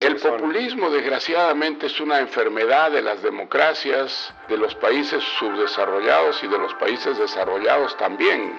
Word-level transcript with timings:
El 0.00 0.16
populismo, 0.16 0.90
desgraciadamente, 0.90 1.86
es 1.86 2.00
una 2.00 2.18
enfermedad 2.20 2.90
de 2.90 3.02
las 3.02 3.22
democracias, 3.22 4.32
de 4.48 4.56
los 4.56 4.74
países 4.74 5.22
subdesarrollados 5.38 6.42
y 6.42 6.48
de 6.48 6.58
los 6.58 6.74
países 6.74 7.18
desarrollados 7.18 7.96
también. 7.98 8.58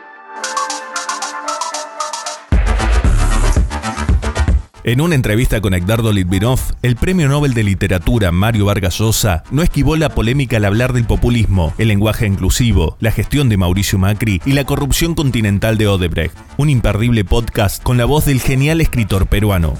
En 4.83 4.99
una 4.99 5.13
entrevista 5.13 5.61
con 5.61 5.75
Edgardo 5.75 6.11
Litvinov, 6.11 6.59
el 6.81 6.95
premio 6.95 7.29
Nobel 7.29 7.53
de 7.53 7.61
Literatura 7.61 8.31
Mario 8.31 8.65
Vargas 8.65 8.97
Llosa 8.97 9.43
no 9.51 9.61
esquivó 9.61 9.95
la 9.95 10.09
polémica 10.09 10.57
al 10.57 10.65
hablar 10.65 10.91
del 10.91 11.05
populismo, 11.05 11.71
el 11.77 11.89
lenguaje 11.89 12.25
inclusivo, 12.25 12.97
la 12.99 13.11
gestión 13.11 13.47
de 13.47 13.57
Mauricio 13.57 13.99
Macri 13.99 14.41
y 14.43 14.53
la 14.53 14.63
corrupción 14.63 15.13
continental 15.13 15.77
de 15.77 15.87
Odebrecht. 15.87 16.35
Un 16.57 16.71
imperdible 16.71 17.23
podcast 17.23 17.83
con 17.83 17.97
la 17.97 18.05
voz 18.05 18.25
del 18.25 18.41
genial 18.41 18.81
escritor 18.81 19.27
peruano. 19.27 19.75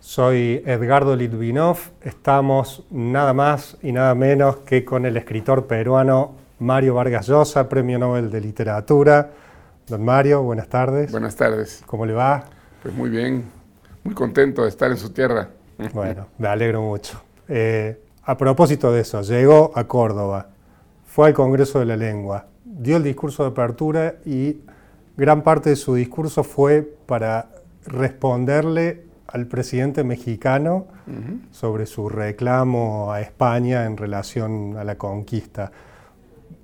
Soy 0.00 0.62
Edgardo 0.66 1.16
Litvinov, 1.16 1.78
estamos 2.02 2.84
nada 2.90 3.32
más 3.32 3.78
y 3.82 3.92
nada 3.92 4.14
menos 4.14 4.58
que 4.58 4.84
con 4.84 5.06
el 5.06 5.16
escritor 5.16 5.66
peruano 5.66 6.34
Mario 6.58 6.96
Vargas 6.96 7.28
Llosa, 7.28 7.66
Premio 7.66 7.98
Nobel 7.98 8.30
de 8.30 8.42
Literatura. 8.42 9.30
Don 9.88 10.04
Mario, 10.04 10.42
buenas 10.42 10.68
tardes. 10.68 11.10
Buenas 11.10 11.36
tardes. 11.36 11.82
¿Cómo 11.86 12.06
le 12.06 12.12
va? 12.12 12.44
Pues 12.82 12.94
muy 12.94 13.10
bien, 13.10 13.44
muy 14.04 14.14
contento 14.14 14.62
de 14.62 14.68
estar 14.68 14.90
en 14.90 14.96
su 14.96 15.10
tierra. 15.10 15.48
Bueno, 15.92 16.28
me 16.38 16.48
alegro 16.48 16.82
mucho. 16.82 17.22
Eh, 17.48 17.98
a 18.22 18.36
propósito 18.36 18.92
de 18.92 19.00
eso, 19.00 19.22
llegó 19.22 19.72
a 19.74 19.84
Córdoba, 19.84 20.48
fue 21.06 21.28
al 21.28 21.34
Congreso 21.34 21.80
de 21.80 21.86
la 21.86 21.96
Lengua, 21.96 22.46
dio 22.64 22.96
el 22.96 23.02
discurso 23.02 23.42
de 23.42 23.50
apertura 23.50 24.16
y 24.24 24.58
gran 25.16 25.42
parte 25.42 25.70
de 25.70 25.76
su 25.76 25.94
discurso 25.94 26.44
fue 26.44 26.82
para 27.06 27.48
responderle 27.86 29.04
al 29.26 29.46
presidente 29.46 30.04
mexicano 30.04 30.86
sobre 31.50 31.86
su 31.86 32.08
reclamo 32.08 33.12
a 33.12 33.20
España 33.20 33.84
en 33.84 33.96
relación 33.96 34.76
a 34.76 34.84
la 34.84 34.96
conquista 34.96 35.72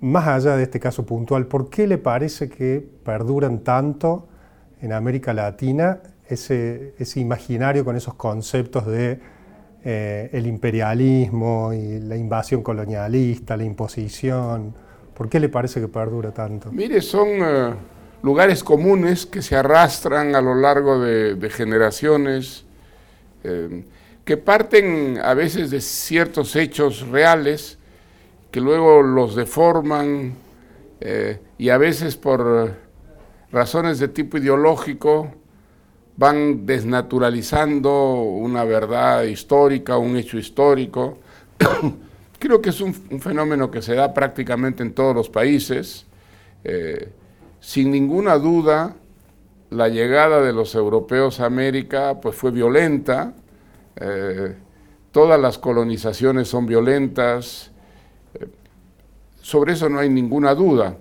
más 0.00 0.26
allá 0.28 0.56
de 0.56 0.64
este 0.64 0.80
caso 0.80 1.06
puntual, 1.06 1.46
¿por 1.46 1.70
qué 1.70 1.86
le 1.86 1.98
parece 1.98 2.48
que 2.48 2.86
perduran 3.04 3.60
tanto 3.60 4.28
en 4.80 4.92
América 4.92 5.32
Latina 5.32 6.00
ese, 6.28 6.94
imaginario 7.16 7.84
con 7.84 7.96
esos 7.96 8.14
conceptos 8.14 8.86
de 8.86 9.20
eh, 9.84 10.30
el 10.32 10.46
imperialismo 10.46 11.72
y 11.72 12.00
la 12.00 12.16
invasión 12.16 12.62
colonialista, 12.62 13.56
la 13.56 13.64
imposición? 13.64 14.74
¿Por 15.14 15.28
qué 15.28 15.40
le 15.40 15.48
parece 15.48 15.80
que 15.80 15.88
perdura 15.88 16.30
tanto? 16.32 16.70
Mire, 16.70 17.00
son 17.00 17.28
eh, 17.28 17.74
lugares 18.22 18.62
comunes 18.62 19.24
que 19.24 19.40
se 19.40 19.56
arrastran 19.56 20.34
a 20.34 20.42
lo 20.42 20.54
largo 20.54 21.00
de, 21.00 21.48
generaciones, 21.50 22.64
eh, 23.42 23.84
que 24.26 24.36
parten 24.36 25.18
a 25.22 25.32
veces 25.32 25.70
de 25.70 25.80
ciertos 25.80 26.54
hechos 26.54 27.06
reales, 27.08 27.78
que 28.50 28.60
luego 28.60 29.02
los 29.02 29.34
deforman 29.34 30.34
eh, 31.00 31.40
y 31.58 31.68
a 31.68 31.78
veces 31.78 32.16
por 32.16 32.74
razones 33.52 33.98
de 33.98 34.08
tipo 34.08 34.38
ideológico 34.38 35.30
van 36.16 36.64
desnaturalizando 36.64 38.22
una 38.22 38.64
verdad 38.64 39.24
histórica, 39.24 39.98
un 39.98 40.16
hecho 40.16 40.38
histórico. 40.38 41.18
Creo 42.38 42.60
que 42.60 42.70
es 42.70 42.80
un, 42.80 42.94
fenómeno 42.94 43.70
que 43.70 43.82
se 43.82 43.94
da 43.94 44.12
prácticamente 44.12 44.82
en 44.82 44.92
todos 44.92 45.14
los 45.14 45.28
países. 45.28 46.06
Eh, 46.64 47.10
sin 47.60 47.90
ninguna 47.90 48.38
duda, 48.38 48.96
la 49.70 49.88
llegada 49.88 50.40
de 50.40 50.52
los 50.52 50.74
europeos 50.74 51.40
a 51.40 51.46
América 51.46 52.18
pues, 52.20 52.34
fue 52.36 52.50
violenta. 52.50 53.34
Eh, 53.96 54.54
todas 55.12 55.40
las 55.40 55.58
colonizaciones 55.58 56.48
son 56.48 56.66
violentas. 56.66 57.72
Sobre 59.46 59.74
eso 59.74 59.88
no 59.88 60.00
hay 60.00 60.08
ninguna 60.08 60.56
duda. 60.56 60.98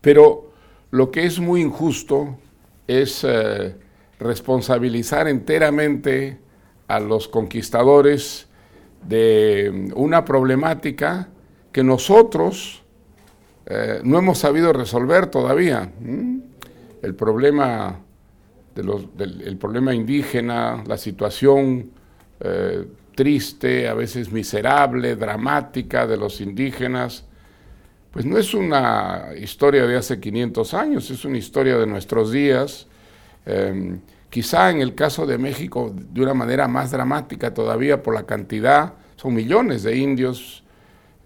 Pero 0.00 0.50
lo 0.92 1.10
que 1.10 1.26
es 1.26 1.38
muy 1.38 1.60
injusto 1.60 2.38
es 2.86 3.22
eh, 3.22 3.76
responsabilizar 4.18 5.28
enteramente 5.28 6.38
a 6.88 7.00
los 7.00 7.28
conquistadores 7.28 8.48
de 9.06 9.92
una 9.94 10.24
problemática 10.24 11.28
que 11.70 11.84
nosotros 11.84 12.82
eh, 13.66 14.00
no 14.02 14.16
hemos 14.20 14.38
sabido 14.38 14.72
resolver 14.72 15.26
todavía. 15.26 15.92
El 17.02 17.14
problema, 17.14 18.00
del, 18.74 19.58
problema 19.58 19.94
indígena, 19.94 20.82
la 20.86 20.96
situación 20.96 21.90
eh, 22.40 22.86
triste, 23.14 23.86
a 23.86 23.92
veces 23.92 24.32
miserable, 24.32 25.14
dramática 25.14 26.06
de 26.06 26.16
los 26.16 26.40
indígenas, 26.40 27.26
pues 28.14 28.24
no 28.24 28.38
es 28.38 28.54
una 28.54 29.30
historia 29.36 29.88
de 29.88 29.96
hace 29.96 30.20
500 30.20 30.72
años, 30.72 31.10
es 31.10 31.24
una 31.24 31.36
historia 31.36 31.76
de 31.76 31.84
nuestros 31.88 32.30
días. 32.30 32.86
Em, 33.44 33.98
quizá 34.30 34.70
en 34.70 34.80
el 34.80 34.94
caso 34.94 35.26
de 35.26 35.36
México 35.36 35.92
de 35.92 36.22
una 36.22 36.32
manera 36.32 36.68
más 36.68 36.92
dramática 36.92 37.52
todavía 37.52 38.04
por 38.04 38.14
la 38.14 38.22
cantidad, 38.22 38.94
son 39.16 39.34
millones 39.34 39.82
de 39.82 39.96
indios 39.96 40.62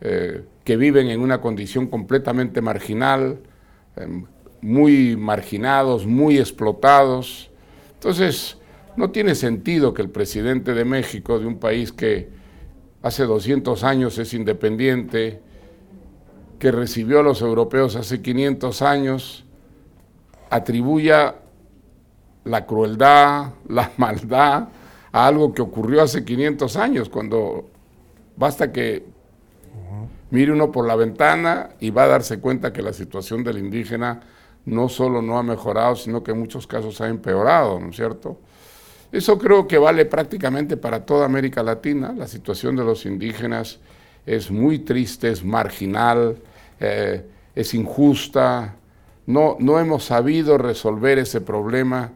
eh, 0.00 0.46
que 0.64 0.78
viven 0.78 1.10
en 1.10 1.20
una 1.20 1.42
condición 1.42 1.88
completamente 1.88 2.62
marginal, 2.62 3.38
em, 3.96 4.24
muy 4.62 5.14
marginados, 5.14 6.06
muy 6.06 6.38
explotados. 6.38 7.50
Entonces, 7.92 8.56
no 8.96 9.10
tiene 9.10 9.34
sentido 9.34 9.92
que 9.92 10.00
el 10.00 10.08
presidente 10.08 10.72
de 10.72 10.86
México, 10.86 11.38
de 11.38 11.44
un 11.44 11.58
país 11.58 11.92
que 11.92 12.30
hace 13.02 13.24
200 13.24 13.84
años 13.84 14.16
es 14.16 14.32
independiente, 14.32 15.42
que 16.58 16.72
recibió 16.72 17.20
a 17.20 17.22
los 17.22 17.40
europeos 17.40 17.96
hace 17.96 18.20
500 18.20 18.82
años 18.82 19.44
atribuya 20.50 21.36
la 22.44 22.66
crueldad, 22.66 23.52
la 23.68 23.92
maldad 23.96 24.68
a 25.12 25.26
algo 25.26 25.52
que 25.52 25.62
ocurrió 25.62 26.02
hace 26.02 26.24
500 26.24 26.76
años, 26.76 27.08
cuando 27.08 27.70
basta 28.36 28.72
que 28.72 29.04
mire 30.30 30.52
uno 30.52 30.70
por 30.70 30.86
la 30.86 30.96
ventana 30.96 31.70
y 31.80 31.90
va 31.90 32.04
a 32.04 32.08
darse 32.08 32.40
cuenta 32.40 32.72
que 32.72 32.82
la 32.82 32.92
situación 32.92 33.42
del 33.42 33.58
indígena 33.58 34.20
no 34.66 34.88
solo 34.88 35.22
no 35.22 35.38
ha 35.38 35.42
mejorado, 35.42 35.96
sino 35.96 36.22
que 36.22 36.32
en 36.32 36.40
muchos 36.40 36.66
casos 36.66 37.00
ha 37.00 37.08
empeorado, 37.08 37.80
¿no 37.80 37.88
es 37.88 37.96
cierto? 37.96 38.38
Eso 39.10 39.38
creo 39.38 39.66
que 39.66 39.78
vale 39.78 40.04
prácticamente 40.04 40.76
para 40.76 41.06
toda 41.06 41.24
América 41.24 41.62
Latina. 41.62 42.12
La 42.14 42.28
situación 42.28 42.76
de 42.76 42.84
los 42.84 43.06
indígenas 43.06 43.78
es 44.36 44.50
muy 44.50 44.80
triste, 44.80 45.30
es 45.30 45.44
marginal, 45.44 46.36
eh, 46.80 47.24
es 47.54 47.74
injusta. 47.74 48.76
No, 49.26 49.56
no 49.58 49.78
hemos 49.80 50.04
sabido 50.04 50.58
resolver 50.58 51.18
ese 51.18 51.40
problema 51.40 52.12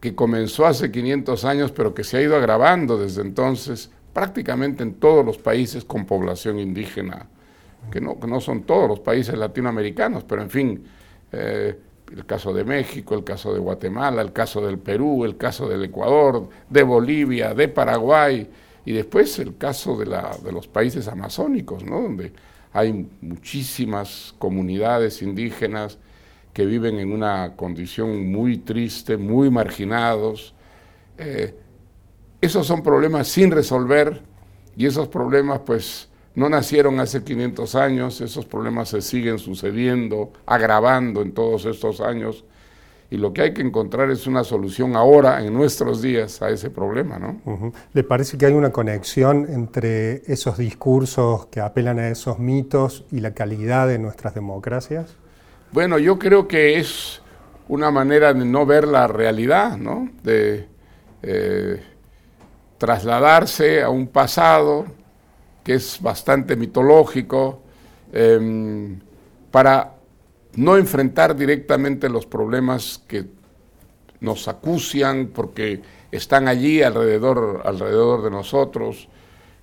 que 0.00 0.14
comenzó 0.14 0.66
hace 0.66 0.90
500 0.90 1.44
años, 1.44 1.72
pero 1.72 1.94
que 1.94 2.04
se 2.04 2.16
ha 2.16 2.22
ido 2.22 2.36
agravando 2.36 2.98
desde 2.98 3.22
entonces 3.22 3.90
prácticamente 4.12 4.82
en 4.82 4.94
todos 4.94 5.24
los 5.24 5.38
países 5.38 5.84
con 5.84 6.04
población 6.04 6.58
indígena, 6.58 7.26
que 7.90 8.00
no, 8.00 8.16
no 8.26 8.40
son 8.40 8.62
todos 8.62 8.88
los 8.88 9.00
países 9.00 9.36
latinoamericanos, 9.36 10.24
pero 10.24 10.42
en 10.42 10.50
fin, 10.50 10.84
eh, 11.32 11.78
el 12.14 12.26
caso 12.26 12.52
de 12.52 12.64
México, 12.64 13.14
el 13.14 13.24
caso 13.24 13.54
de 13.54 13.58
Guatemala, 13.58 14.22
el 14.22 14.32
caso 14.32 14.64
del 14.64 14.78
Perú, 14.78 15.24
el 15.24 15.36
caso 15.36 15.68
del 15.68 15.84
Ecuador, 15.84 16.48
de 16.68 16.82
Bolivia, 16.82 17.54
de 17.54 17.68
Paraguay, 17.68 18.48
y 18.84 18.92
después 18.92 19.38
el 19.38 19.56
caso 19.56 19.96
de, 19.96 20.06
la, 20.06 20.36
de 20.42 20.52
los 20.52 20.66
países 20.66 21.08
amazónicos, 21.08 21.84
¿no? 21.84 22.02
donde 22.02 22.32
hay 22.72 23.08
muchísimas 23.20 24.34
comunidades 24.38 25.22
indígenas 25.22 25.98
que 26.52 26.66
viven 26.66 26.98
en 26.98 27.12
una 27.12 27.54
condición 27.56 28.30
muy 28.30 28.58
triste, 28.58 29.16
muy 29.16 29.50
marginados. 29.50 30.54
Eh, 31.18 31.54
esos 32.40 32.66
son 32.66 32.82
problemas 32.82 33.28
sin 33.28 33.50
resolver 33.50 34.20
y 34.76 34.86
esos 34.86 35.08
problemas 35.08 35.60
pues 35.64 36.08
no 36.34 36.48
nacieron 36.48 36.98
hace 36.98 37.22
500 37.22 37.74
años, 37.74 38.20
esos 38.20 38.46
problemas 38.46 38.88
se 38.88 39.02
siguen 39.02 39.38
sucediendo, 39.38 40.32
agravando 40.46 41.22
en 41.22 41.32
todos 41.32 41.66
estos 41.66 42.00
años 42.00 42.44
y 43.12 43.18
lo 43.18 43.34
que 43.34 43.42
hay 43.42 43.52
que 43.52 43.60
encontrar 43.60 44.10
es 44.10 44.26
una 44.26 44.42
solución 44.42 44.96
ahora, 44.96 45.44
en 45.44 45.52
nuestros 45.52 46.00
días, 46.00 46.40
a 46.40 46.48
ese 46.48 46.70
problema. 46.70 47.18
¿no? 47.18 47.74
¿Le 47.92 48.04
parece 48.04 48.38
que 48.38 48.46
hay 48.46 48.54
una 48.54 48.72
conexión 48.72 49.46
entre 49.50 50.22
esos 50.32 50.56
discursos 50.56 51.44
que 51.48 51.60
apelan 51.60 51.98
a 51.98 52.08
esos 52.08 52.38
mitos 52.38 53.04
y 53.12 53.20
la 53.20 53.34
calidad 53.34 53.86
de 53.86 53.98
nuestras 53.98 54.34
democracias? 54.34 55.14
Bueno, 55.72 55.98
yo 55.98 56.18
creo 56.18 56.48
que 56.48 56.78
es 56.78 57.20
una 57.68 57.90
manera 57.90 58.32
de 58.32 58.46
no 58.46 58.64
ver 58.64 58.88
la 58.88 59.06
realidad, 59.08 59.76
¿no? 59.76 60.08
de 60.22 60.66
eh, 61.22 61.82
trasladarse 62.78 63.82
a 63.82 63.90
un 63.90 64.06
pasado 64.06 64.86
que 65.62 65.74
es 65.74 66.00
bastante 66.00 66.56
mitológico, 66.56 67.60
em, 68.10 69.00
para 69.50 69.91
no 70.56 70.76
enfrentar 70.76 71.34
directamente 71.36 72.08
los 72.08 72.26
problemas 72.26 73.02
que 73.06 73.26
nos 74.20 74.46
acucian 74.48 75.28
porque 75.34 75.82
están 76.10 76.46
allí 76.46 76.82
alrededor, 76.82 77.62
alrededor 77.64 78.22
de 78.22 78.30
nosotros. 78.30 79.08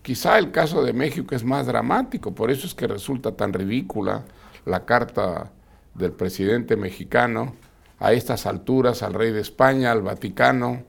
Quizá 0.02 0.38
el 0.38 0.52
caso 0.52 0.84
de 0.84 0.94
México 0.94 1.36
es 1.36 1.44
más 1.44 1.68
dramático, 1.68 2.34
por 2.34 2.52
eso 2.52 2.68
es 2.68 2.74
que 2.74 2.88
resulta 2.88 3.32
tan 3.34 3.54
ridícula 3.54 4.26
la 4.66 4.86
carta 4.86 5.52
del 5.94 6.12
presidente 6.12 6.76
mexicano 6.76 7.54
a 8.00 8.14
estas 8.14 8.46
alturas 8.46 9.04
al 9.04 9.14
rey 9.14 9.32
de 9.32 9.42
España, 9.42 9.92
al 9.92 10.02
Vaticano. 10.02 10.84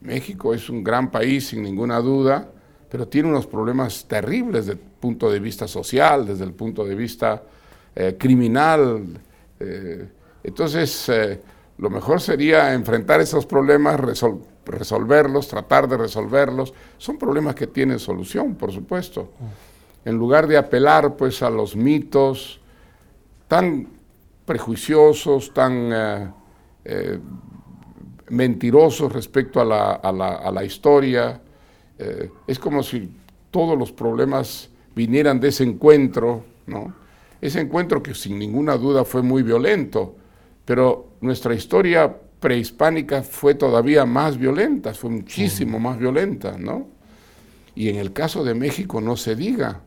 México 0.00 0.54
es 0.54 0.68
un 0.70 0.84
gran 0.84 1.10
país 1.10 1.48
sin 1.48 1.62
ninguna 1.62 1.98
duda, 1.98 2.48
pero 2.90 3.08
tiene 3.08 3.28
unos 3.28 3.46
problemas 3.46 4.06
terribles 4.06 4.66
desde 4.66 4.80
el 4.80 4.86
punto 4.86 5.30
de 5.30 5.40
vista 5.40 5.66
social, 5.66 6.26
desde 6.26 6.44
el 6.44 6.52
punto 6.52 6.84
de 6.84 6.94
vista 6.94 7.42
eh, 7.98 8.14
criminal. 8.18 9.06
Eh, 9.58 10.06
entonces, 10.44 11.08
eh, 11.08 11.40
lo 11.78 11.88
mejor 11.88 12.20
sería 12.20 12.74
enfrentar 12.74 13.22
esos 13.22 13.46
problemas, 13.46 13.98
resolverlos, 14.66 15.48
tratar 15.48 15.88
de 15.88 15.96
resolverlos. 15.96 16.74
Son 16.98 17.16
problemas 17.16 17.54
que 17.54 17.66
tienen 17.66 17.98
solución, 17.98 18.54
por 18.54 18.70
supuesto. 18.70 19.30
En 20.04 20.16
lugar 20.16 20.46
de 20.46 20.58
apelar 20.58 21.16
pues 21.16 21.42
a 21.42 21.48
los 21.48 21.74
mitos 21.74 22.60
tan 23.48 23.88
prejuiciosos, 24.44 25.54
tan 25.54 26.34
mentirosos 28.28 29.10
respecto 29.10 29.60
a 29.60 29.64
la, 29.64 29.92
a 29.92 30.50
la 30.52 30.64
historia, 30.64 31.40
es 32.46 32.58
como 32.58 32.82
si 32.82 33.10
todos 33.50 33.76
los 33.76 33.90
problemas 33.90 34.68
vinieran 34.94 35.40
de 35.40 35.48
ese 35.48 35.64
encuentro, 35.64 36.44
¿no? 36.66 37.05
Ese 37.40 37.60
encuentro 37.60 38.02
que 38.02 38.14
sin 38.14 38.38
ninguna 38.38 38.76
duda 38.76 39.04
fue 39.04 39.22
muy 39.22 39.42
violento, 39.42 40.16
pero 40.64 41.12
nuestra 41.20 41.54
historia 41.54 42.16
prehispánica 42.40 43.22
fue 43.22 43.54
todavía 43.54 44.04
más 44.04 44.38
violenta, 44.38 44.94
fue 44.94 45.10
muchísimo 45.10 45.78
más 45.78 45.98
violenta, 45.98 46.56
¿no? 46.58 46.88
Y 47.74 47.88
en 47.88 47.96
el 47.96 48.12
caso 48.12 48.42
de 48.42 48.54
México 48.54 49.00
no 49.00 49.16
se 49.16 49.36
diga. 49.36 49.80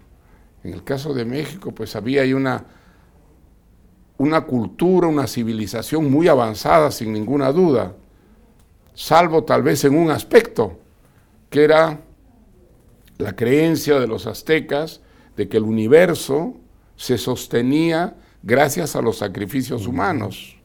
En 0.63 0.73
el 0.73 0.83
caso 0.83 1.13
de 1.13 1.25
México, 1.25 1.71
pues 1.71 1.95
había 1.95 2.21
ahí 2.21 2.33
una, 2.33 2.65
una 4.17 4.41
cultura, 4.41 5.07
una 5.07 5.25
civilización 5.25 6.11
muy 6.11 6.27
avanzada, 6.27 6.91
sin 6.91 7.13
ninguna 7.13 7.51
duda, 7.51 7.95
salvo 8.93 9.43
tal 9.43 9.63
vez 9.63 9.85
en 9.85 9.97
un 9.97 10.11
aspecto, 10.11 10.77
que 11.49 11.63
era 11.63 12.01
la 13.17 13.35
creencia 13.35 13.99
de 13.99 14.07
los 14.07 14.27
aztecas 14.27 15.01
de 15.35 15.47
que 15.47 15.57
el 15.57 15.63
universo 15.63 16.55
se 16.99 17.17
sostenía 17.17 18.13
gracias 18.43 18.93
a 18.97 19.01
los 19.01 19.19
sacrificios 19.19 19.87
humanos. 19.87 20.57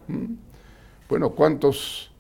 Bueno, 1.09 1.31
¿cuántos 1.31 2.11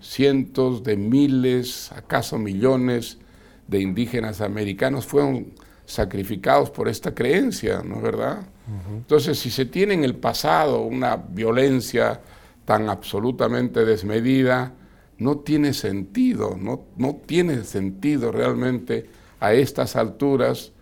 cientos 0.00 0.84
de 0.84 0.96
miles, 0.96 1.90
acaso 1.90 2.38
millones 2.38 3.18
de 3.66 3.80
indígenas 3.80 4.40
americanos 4.40 5.06
fueron 5.06 5.54
sacrificados 5.86 6.70
por 6.70 6.86
esta 6.86 7.16
creencia, 7.16 7.82
¿no 7.84 7.96
es 7.96 8.02
verdad? 8.02 8.46
Entonces, 8.94 9.40
si 9.40 9.50
se 9.50 9.66
tiene 9.66 9.94
en 9.94 10.04
el 10.04 10.14
pasado 10.14 10.82
una 10.82 11.16
violencia 11.16 12.20
tan 12.64 12.88
absolutamente 12.88 13.84
desmedida, 13.84 14.72
no 15.18 15.38
tiene 15.38 15.72
sentido, 15.72 16.56
no, 16.56 16.84
no 16.96 17.20
tiene 17.26 17.64
sentido 17.64 18.30
realmente 18.30 19.10
a 19.40 19.52
estas 19.52 19.96
alturas 19.96 20.73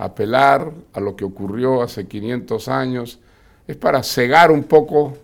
apelar 0.00 0.72
a 0.94 1.00
lo 1.00 1.14
que 1.14 1.26
ocurrió 1.26 1.82
hace 1.82 2.08
500 2.08 2.68
años, 2.68 3.20
es 3.66 3.76
para 3.76 4.02
cegar 4.02 4.50
un 4.50 4.64
poco 4.64 5.18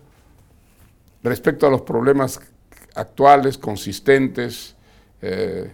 respecto 1.23 1.65
a 1.65 1.71
los 1.71 1.81
problemas 1.81 2.39
actuales, 2.93 3.57
consistentes. 3.57 4.75
Eh, 5.19 5.71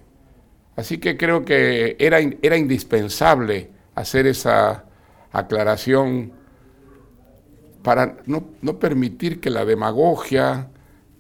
así 0.78 1.00
que 1.00 1.18
creo 1.18 1.44
que 1.44 1.98
era, 2.00 2.20
era 2.42 2.56
indispensable 2.56 3.70
hacer 3.94 4.26
esa 4.26 4.86
aclaración 5.34 6.32
para 7.84 8.16
no, 8.26 8.80
permitir 8.80 9.42
que 9.42 9.50
la 9.50 9.66
demagogia 9.66 10.70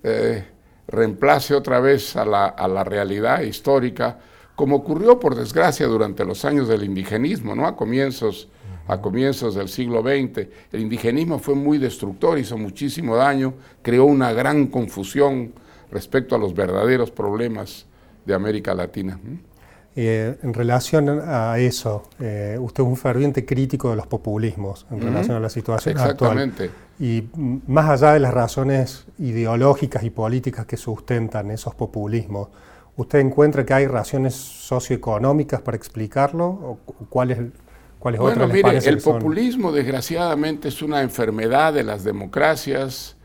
eh, 0.03 0.45
reemplace 0.87 1.53
otra 1.53 1.81
vez 1.81 2.15
a 2.15 2.23
la, 2.23 2.45
a 2.45 2.65
la 2.69 2.85
realidad 2.85 3.41
histórica 3.41 4.19
como 4.55 4.75
ocurrió 4.77 5.19
por 5.19 5.35
desgracia 5.35 5.87
durante 5.87 6.25
los 6.25 6.45
años 6.45 6.67
del 6.67 6.83
indigenismo, 6.83 7.55
¿no? 7.55 7.65
A 7.65 7.75
comienzos, 7.75 8.49
a 8.87 9.01
comienzos 9.01 9.55
del 9.55 9.67
siglo 9.67 10.01
XX. 10.01 10.47
El 10.71 10.81
indigenismo 10.81 11.39
fue 11.39 11.55
muy 11.55 11.77
destructor, 11.77 12.37
hizo 12.37 12.57
muchísimo 12.57 13.15
daño, 13.15 13.53
creó 13.81 14.05
una 14.05 14.31
gran 14.31 14.67
confusión 14.67 15.53
respecto 15.91 16.35
a 16.35 16.39
los 16.39 16.53
verdaderos 16.53 17.11
problemas 17.11 17.85
de 18.25 18.33
América 18.33 18.73
Latina. 18.73 19.19
Eh, 19.95 20.37
en 20.41 20.53
relación 20.53 21.21
a 21.23 21.57
eso, 21.59 22.09
eh, 22.19 22.57
usted 22.59 22.81
es 22.81 22.89
un 22.89 22.97
ferviente 22.97 23.45
crítico 23.45 23.91
de 23.91 23.95
los 23.95 24.07
populismos 24.07 24.87
en 24.89 25.01
relación 25.01 25.37
a 25.37 25.39
la 25.39 25.49
situación 25.49 25.95
Exactamente. 25.95 26.65
actual. 26.65 26.83
Y 26.99 27.27
más 27.67 27.89
allá 27.89 28.13
de 28.13 28.19
las 28.19 28.33
razones 28.33 29.05
ideológicas 29.19 30.03
y 30.03 30.09
políticas 30.09 30.65
que 30.65 30.77
sustentan 30.77 31.51
esos 31.51 31.75
populismos, 31.75 32.47
¿Usted 32.95 33.19
encuentra 33.19 33.65
que 33.65 33.73
hay 33.73 33.87
razones 33.87 34.35
socioeconómicas 34.35 35.61
para 35.61 35.75
explicarlo? 35.75 36.45
¿O 36.45 36.79
cuáles, 37.09 37.39
cuáles 37.97 38.21
bueno, 38.21 38.47
mire, 38.47 38.77
el 38.77 38.99
populismo 38.99 39.71
desgraciadamente 39.71 40.67
es 40.67 40.81
una 40.83 41.01
enfermedad 41.01 41.73
de 41.73 41.83
las 41.83 42.03
democracias, 42.03 43.15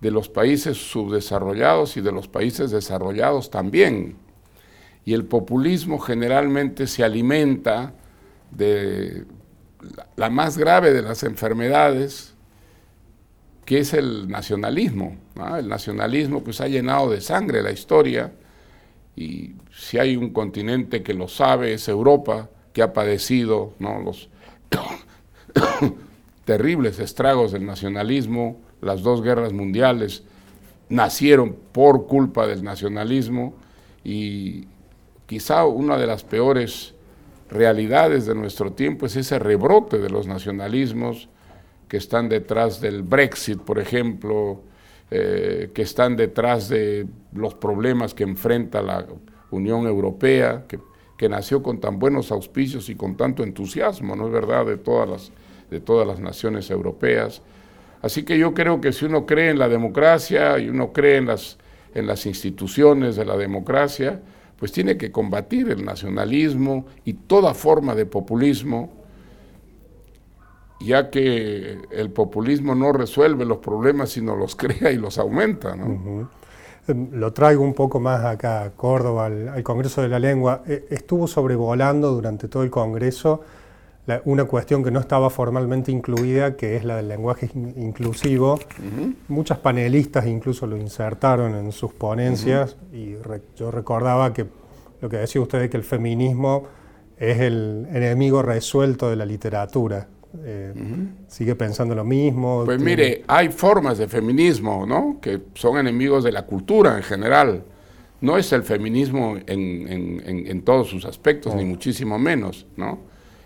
de 0.00 0.10
los 0.10 0.30
países 0.30 0.78
subdesarrollados 0.78 1.98
y 1.98 2.00
de 2.00 2.12
los 2.12 2.28
países 2.28 2.70
desarrollados 2.70 3.50
también. 3.50 4.16
Y 5.04 5.12
el 5.12 5.26
populismo 5.26 5.98
generalmente 5.98 6.86
se 6.86 7.04
alimenta 7.04 7.92
de 8.50 9.26
la 10.16 10.30
más 10.30 10.56
grave 10.56 10.92
de 10.94 11.02
las 11.02 11.22
enfermedades, 11.24 12.34
que 13.66 13.80
es 13.80 13.92
el 13.92 14.28
nacionalismo. 14.28 15.16
El 15.58 15.68
nacionalismo 15.68 16.42
pues 16.42 16.62
ha 16.62 16.68
llenado 16.68 17.10
de 17.10 17.20
sangre 17.20 17.62
la 17.62 17.70
historia 17.70 18.32
y 19.16 19.52
si 19.72 19.98
hay 19.98 20.16
un 20.16 20.30
continente 20.30 21.02
que 21.02 21.14
lo 21.14 21.28
sabe 21.28 21.74
es 21.74 21.88
Europa, 21.88 22.48
que 22.72 22.82
ha 22.82 22.92
padecido 22.92 23.74
los 23.78 24.28
terribles 26.44 26.98
estragos 26.98 27.52
del 27.52 27.66
nacionalismo, 27.66 28.60
las 28.80 29.02
dos 29.02 29.22
guerras 29.22 29.52
mundiales 29.52 30.22
nacieron 30.88 31.56
por 31.72 32.06
culpa 32.06 32.46
del 32.46 32.62
nacionalismo 32.64 33.54
y 34.04 34.66
quizá 35.26 35.64
una 35.64 35.96
de 35.96 36.06
las 36.06 36.24
peores 36.24 36.94
realidades 37.50 38.26
de 38.26 38.34
nuestro 38.34 38.72
tiempo 38.72 39.06
es 39.06 39.16
ese 39.16 39.38
rebrote 39.38 39.98
de 39.98 40.10
los 40.10 40.26
nacionalismos 40.26 41.28
que 41.88 41.96
están 41.96 42.28
detrás 42.28 42.80
del 42.80 43.02
Brexit, 43.02 43.60
por 43.60 43.78
ejemplo, 43.80 44.62
eh, 45.12 45.70
que 45.74 45.82
están 45.82 46.16
detrás 46.16 46.68
de 46.68 47.04
los 47.32 47.54
problemas 47.54 48.14
que 48.14 48.22
enfrenta 48.22 48.80
la 48.80 49.06
Unión 49.50 49.86
Europea, 49.86 50.66
que, 50.68 50.78
nació 51.28 51.62
con 51.62 51.80
tan 51.80 51.98
buenos 51.98 52.30
auspicios 52.32 52.88
y 52.88 52.94
con 52.94 53.16
tanto 53.16 53.42
entusiasmo, 53.42 54.16
¿no 54.16 54.28
es 54.28 54.32
verdad?, 54.32 54.64
de 54.64 54.78
todas 54.78 55.08
las, 55.08 55.32
de 55.68 55.80
todas 55.80 56.06
las 56.06 56.18
naciones 56.18 56.70
europeas. 56.70 57.42
Así 58.00 58.22
que 58.22 58.38
yo 58.38 58.54
creo 58.54 58.80
que 58.80 58.92
si 58.92 59.04
uno 59.04 59.26
cree 59.26 59.50
en 59.50 59.58
la 59.58 59.68
democracia 59.68 60.58
y 60.58 60.70
uno 60.70 60.92
cree 60.92 61.18
en 61.18 61.26
las, 61.26 61.58
en 61.94 62.06
las 62.06 62.24
instituciones 62.24 63.16
de 63.16 63.26
la 63.26 63.36
democracia, 63.36 64.22
pues 64.56 64.72
tiene 64.72 64.96
que 64.96 65.10
combatir 65.10 65.70
el 65.70 65.84
nacionalismo 65.84 66.86
y 67.04 67.14
toda 67.14 67.52
forma 67.52 67.94
de 67.94 68.06
populismo 68.06 68.99
ya 70.80 71.10
que 71.10 71.78
el 71.90 72.10
populismo 72.10 72.74
no 72.74 72.92
resuelve 72.92 73.44
los 73.44 73.58
problemas, 73.58 74.10
sino 74.10 74.34
los 74.34 74.56
crea 74.56 74.90
y 74.90 74.96
los 74.96 75.18
aumenta. 75.18 75.76
¿no? 75.76 76.28
Em, 76.88 77.08
lo 77.12 77.32
traigo 77.32 77.62
un 77.62 77.74
poco 77.74 78.00
más 78.00 78.24
acá 78.24 78.62
a 78.62 78.70
Córdoba, 78.70 79.26
al, 79.26 79.62
Congreso 79.62 80.02
de 80.02 80.08
la 80.08 80.18
Lengua. 80.18 80.62
E, 80.66 80.86
estuvo 80.90 81.26
sobrevolando 81.26 82.10
durante 82.12 82.48
todo 82.48 82.62
el 82.62 82.70
Congreso 82.70 83.42
una 84.24 84.44
cuestión 84.44 84.82
que 84.82 84.90
no 84.90 84.98
estaba 84.98 85.30
formalmente 85.30 85.92
incluida, 85.92 86.56
que 86.56 86.74
es 86.74 86.84
la 86.84 86.96
del 86.96 87.06
lenguaje 87.06 87.48
inclusivo. 87.54 88.58
Muchas 89.28 89.58
panelistas 89.58 90.26
incluso 90.26 90.66
lo 90.66 90.76
insertaron 90.76 91.54
en 91.54 91.70
sus 91.70 91.92
ponencias 91.92 92.76
y 92.92 93.14
yo 93.56 93.70
recordaba 93.70 94.32
que 94.32 94.46
lo 95.00 95.08
que 95.08 95.18
decía 95.18 95.40
usted 95.40 95.60
de 95.60 95.70
que 95.70 95.76
el 95.76 95.84
feminismo 95.84 96.64
es 97.18 97.38
el 97.38 97.86
enemigo 97.92 98.42
resuelto 98.42 99.08
de 99.08 99.14
la 99.14 99.26
literatura. 99.26 100.08
Eh, 100.44 100.72
sigue 101.26 101.54
pensando 101.54 101.94
lo 101.94 102.04
mismo. 102.04 102.62
Pues 102.64 102.80
mire, 102.80 103.24
hay 103.26 103.48
formas 103.48 103.98
de 103.98 104.08
feminismo, 104.08 104.86
¿no? 104.86 105.18
Que 105.20 105.40
son 105.54 105.78
enemigos 105.78 106.24
de 106.24 106.32
la 106.32 106.46
cultura 106.46 106.96
en 106.96 107.02
general. 107.02 107.64
No 108.20 108.36
es 108.36 108.52
el 108.52 108.62
feminismo 108.62 109.36
en, 109.46 110.62
todos 110.62 110.88
sus 110.88 111.04
aspectos, 111.04 111.54
ni 111.54 111.64
muchísimo 111.64 112.18
menos, 112.18 112.66
¿no? 112.76 112.98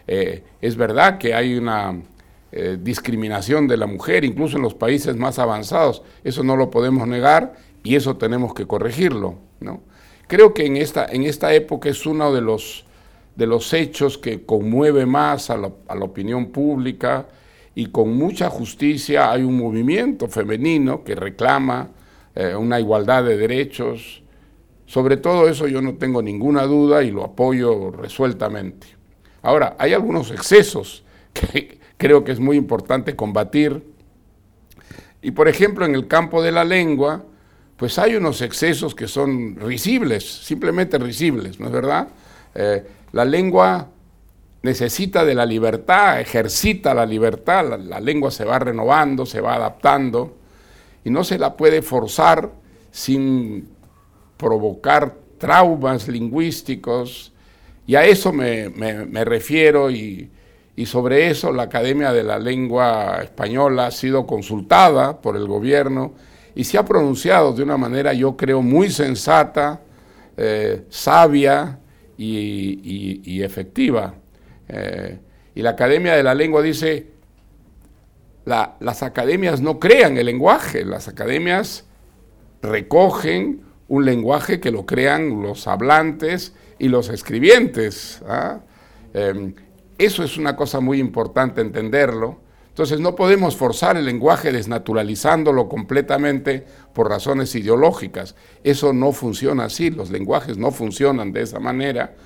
Eh, 0.07 0.43
es 0.61 0.77
verdad 0.77 1.19
que 1.19 1.33
hay 1.33 1.57
una 1.57 1.95
eh, 2.57 2.79
discriminación 2.81 3.67
de 3.67 3.77
la 3.77 3.87
mujer, 3.87 4.25
incluso 4.25 4.59
en 4.59 4.63
los 4.63 4.75
países 4.75 5.17
más 5.17 5.41
avanzados. 5.41 6.03
Eso 6.23 6.45
no 6.45 6.55
lo 6.55 6.71
podemos 6.71 7.09
negar 7.09 7.55
y 7.83 7.97
eso 7.97 8.17
tenemos 8.17 8.55
que 8.55 8.65
corregirlo. 8.65 9.35
¿no? 9.59 9.83
Creo 10.29 10.55
que 10.55 10.65
en 10.65 10.77
esta, 10.77 11.05
en 11.07 11.25
esta 11.25 11.53
época 11.53 11.89
es 11.89 12.07
uno 12.07 12.33
de 12.33 12.41
los, 12.41 12.87
de 13.37 13.47
los 13.47 13.73
hechos 13.73 14.19
que 14.19 14.45
conmueve 14.45 15.07
más 15.07 15.51
a 15.51 15.57
la, 15.57 15.69
opinión 16.05 16.47
pública 16.47 17.27
y 17.75 17.87
con 17.87 18.17
mucha 18.17 18.49
justicia 18.49 19.33
hay 19.33 19.43
un 19.43 19.59
movimiento 19.59 20.29
femenino 20.29 21.03
que 21.03 21.15
reclama 21.15 21.91
eh, 22.35 22.55
una 22.55 22.79
igualdad 22.79 23.25
de 23.25 23.37
derechos. 23.37 24.23
Sobre 24.87 25.17
todo 25.17 25.49
eso 25.49 25.67
yo 25.67 25.83
no 25.83 25.95
tengo 25.95 26.23
ninguna 26.23 26.63
duda 26.65 27.03
y 27.03 27.11
lo 27.11 27.25
apoyo 27.25 27.91
resueltamente. 27.91 28.87
Ahora, 29.43 29.77
hay 29.79 29.93
algunos 29.93 30.31
excesos 30.31 31.05
que 31.33 31.79
creo 31.97 32.23
que 32.23 32.33
es 32.33 32.41
muy 32.41 32.57
importante 32.57 33.17
combatir. 33.17 33.83
Y 35.23 35.33
por 35.33 35.49
ejemplo, 35.49 35.85
en 35.85 35.95
el 35.95 36.07
campo 36.07 36.43
de 36.43 36.53
la 36.53 36.65
lengua, 36.65 37.25
pues 37.77 37.99
hay 37.99 38.15
unos 38.15 38.41
excesos 38.43 38.95
que 38.95 39.09
son 39.09 39.57
risibles, 39.57 40.25
simplemente 40.25 40.99
risibles, 40.99 41.59
¿no 41.59 41.67
es 41.67 41.73
verdad? 41.73 42.09
Eh, 42.55 42.85
la 43.15 43.25
lengua 43.25 43.91
necesita 44.65 45.25
de 45.25 45.37
la 45.37 45.47
libertad, 45.47 46.21
ejercita 46.21 46.93
la 46.95 47.07
libertad, 47.07 47.79
la, 47.79 48.01
lengua 48.01 48.33
se 48.33 48.45
va 48.45 48.59
renovando, 48.59 49.25
se 49.25 49.41
va 49.41 49.55
adaptando, 49.55 50.35
y 51.05 51.11
no 51.11 51.23
se 51.23 51.39
la 51.39 51.57
puede 51.57 51.81
forzar 51.81 52.51
sin 52.91 53.69
provocar 54.37 55.15
traumas 55.39 56.09
lingüísticos, 56.09 57.33
y 57.87 57.95
a 57.95 58.05
eso 58.05 58.33
me, 58.33 58.69
refiero, 59.25 59.93
y, 59.93 60.29
y 60.75 60.87
sobre 60.87 61.31
eso 61.31 61.53
la 61.53 61.65
Academia 61.65 62.13
de 62.13 62.25
la 62.25 62.41
Lengua 62.41 63.21
Española 63.23 63.87
ha 63.87 63.91
sido 63.93 64.27
consultada 64.27 65.21
por 65.21 65.37
el 65.37 65.47
gobierno, 65.47 66.15
y 66.57 66.65
se 66.65 66.79
ha 66.79 66.85
pronunciado 66.85 67.53
de 67.53 67.63
una 67.63 67.77
manera, 67.77 68.13
yo 68.13 68.37
creo, 68.37 68.61
muy 68.61 68.91
sensata, 68.91 69.83
eh, 70.37 70.85
sabia 70.89 71.79
y, 72.17 73.43
efectiva. 73.43 74.15
Eh, 74.69 75.19
y 75.55 75.63
la 75.63 75.71
Academia 75.71 76.15
de 76.15 76.23
la 76.23 76.35
Lengua 76.35 76.63
dice, 76.63 77.07
las 78.45 79.03
academias 79.03 79.61
no 79.61 79.79
crean 79.79 80.17
el 80.19 80.27
lenguaje, 80.27 80.85
las 80.85 81.09
academias 81.09 81.87
recogen 82.63 83.63
un 83.89 84.05
lenguaje 84.05 84.61
que 84.61 84.71
lo 84.71 84.87
crean 84.87 85.43
los 85.43 85.67
hablantes 85.67 86.55
y 86.79 86.89
los 86.89 87.09
escribientes. 87.09 88.23
¿ah? 88.27 88.61
Em, 89.13 89.55
eso 89.99 90.25
es 90.25 90.37
una 90.37 90.57
cosa 90.57 90.81
muy 90.81 90.99
importante 90.99 91.61
entenderlo 91.61 92.44
entonces 92.75 92.99
no 92.99 93.15
podemos 93.15 93.57
forzar 93.57 93.97
el 93.97 94.05
lenguaje 94.05 94.51
desnaturalizándolo 94.51 95.69
completamente 95.69 96.65
por 96.93 97.09
razones 97.09 97.55
ideológicas. 97.55 98.35
Eso 98.65 98.93
no 98.93 99.13
funciona 99.13 99.67
así, 99.67 99.93
los 99.93 100.11
lenguajes 100.11 100.59
no 100.59 100.73
funcionan 100.73 101.31
de 101.33 101.43
esa 101.43 101.61
manera. 101.61 102.17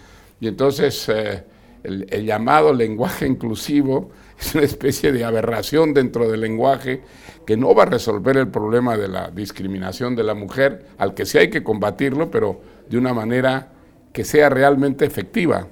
Y 0.40 0.48
entonces 0.48 1.06
eh, 1.10 1.44
el, 1.82 2.24
llamado 2.24 2.72
lenguaje 2.72 3.26
inclusivo 3.26 4.10
es 4.40 4.54
una 4.54 4.64
especie 4.64 5.12
de 5.12 5.22
aberración 5.22 5.92
dentro 5.92 6.30
del 6.30 6.40
lenguaje 6.40 7.02
que 7.44 7.58
no 7.58 7.74
va 7.74 7.82
a 7.82 7.86
resolver 7.86 8.38
el 8.38 8.48
problema 8.48 8.96
de 8.96 9.08
la 9.08 9.30
discriminación 9.30 10.16
de 10.16 10.24
la 10.24 10.32
mujer, 10.32 10.86
al 10.96 11.12
que 11.12 11.26
sí 11.26 11.36
hay 11.36 11.50
que 11.50 11.62
combatirlo, 11.62 12.30
pero 12.30 12.58
de 12.88 12.96
una 12.96 13.12
manera 13.12 13.68
que 14.14 14.24
sea 14.24 14.48
realmente 14.48 15.04
efectiva. 15.04 15.66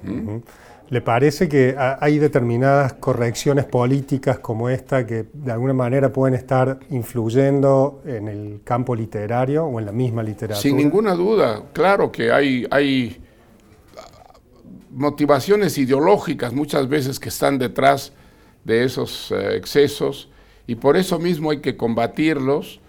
¿Le 0.89 1.01
parece 1.01 1.49
que 1.49 1.75
hay 1.77 2.17
determinadas 2.17 2.93
correcciones 2.93 3.65
políticas 3.65 4.39
como 4.39 4.69
esta 4.69 5.05
que 5.05 5.25
de 5.33 5.51
alguna 5.51 5.73
manera 5.73 6.13
pueden 6.13 6.33
estar 6.33 6.79
influyendo 6.91 8.01
en 8.05 8.29
el 8.29 8.61
campo 8.63 8.95
literario 8.95 9.65
o 9.65 9.79
en 9.79 9.85
la 9.85 9.91
misma 9.91 10.23
literatura? 10.23 10.61
Sin 10.61 10.77
ninguna 10.77 11.13
duda, 11.13 11.63
claro 11.73 12.09
que 12.09 12.31
hay, 12.31 12.65
hay 12.71 13.21
motivaciones 14.91 15.77
ideológicas 15.77 16.53
muchas 16.53 16.87
veces 16.87 17.19
que 17.19 17.29
están 17.29 17.57
detrás 17.57 18.13
de 18.63 18.85
esos 18.85 19.31
eh, 19.31 19.57
excesos 19.57 20.29
y 20.67 20.75
por 20.75 20.95
eso 20.95 21.19
mismo 21.19 21.51
hay 21.51 21.59
que 21.59 21.75
combatirlos 21.75 22.79